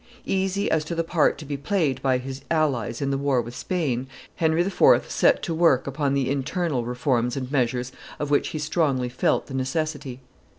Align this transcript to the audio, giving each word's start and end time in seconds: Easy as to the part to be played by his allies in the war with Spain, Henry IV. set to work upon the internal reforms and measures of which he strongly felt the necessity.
Easy 0.25 0.71
as 0.71 0.83
to 0.83 0.95
the 0.95 1.03
part 1.03 1.37
to 1.37 1.45
be 1.45 1.55
played 1.55 2.01
by 2.01 2.17
his 2.17 2.41
allies 2.49 3.03
in 3.03 3.11
the 3.11 3.19
war 3.19 3.39
with 3.39 3.55
Spain, 3.55 4.07
Henry 4.37 4.61
IV. 4.61 5.05
set 5.07 5.43
to 5.43 5.53
work 5.53 5.85
upon 5.85 6.15
the 6.15 6.27
internal 6.27 6.83
reforms 6.83 7.37
and 7.37 7.51
measures 7.51 7.91
of 8.17 8.31
which 8.31 8.47
he 8.47 8.57
strongly 8.57 9.09
felt 9.09 9.45
the 9.45 9.53
necessity. 9.53 10.19